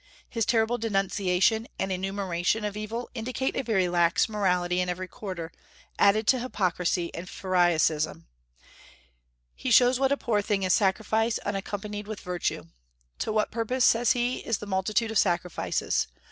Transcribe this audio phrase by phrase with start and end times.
[0.27, 5.51] His terrible denunciation and enumeration of evil indicate a very lax morality in every quarter,
[5.99, 8.25] added to hypocrisy and pharisaism.
[9.53, 12.63] He shows what a poor thing is sacrifice unaccompanied with virtue.
[13.19, 16.07] "To what purpose," said he, "is the multitude of sacrifices?